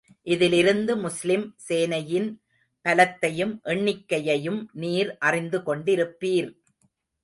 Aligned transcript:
இதிலிருந்து 0.23 0.97
முஸ்லிம் 0.97 1.55
சேனையின் 1.69 2.29
பலத்தையும், 2.85 3.53
எண்ணிக்கையையும் 3.63 4.69
நீர் 4.73 5.17
அறிந்து 5.17 5.59
கொண்டிருப்பீர். 5.59 6.49